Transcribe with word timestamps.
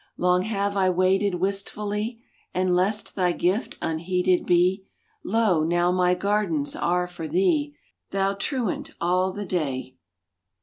Long 0.17 0.41
have 0.41 0.75
I 0.75 0.89
waited 0.89 1.35
wistfully; 1.35 2.23
And 2.55 2.75
lest 2.75 3.13
thy 3.15 3.33
gift 3.33 3.77
unheeded 3.83 4.47
be, 4.47 4.87
Lo, 5.23 5.63
now 5.63 5.91
my 5.91 6.15
gardens 6.15 6.75
are 6.75 7.05
for 7.05 7.27
thee, 7.27 7.75
Thou 8.09 8.33
truant 8.33 8.89
all 8.99 9.31
the 9.31 9.45
day! 9.45 9.97